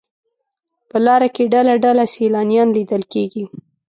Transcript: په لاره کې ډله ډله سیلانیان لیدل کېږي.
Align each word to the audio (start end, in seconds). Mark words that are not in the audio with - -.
په 0.89 0.97
لاره 1.05 1.29
کې 1.35 1.51
ډله 1.53 1.73
ډله 1.83 2.03
سیلانیان 2.15 2.67
لیدل 2.77 3.03
کېږي. 3.13 3.43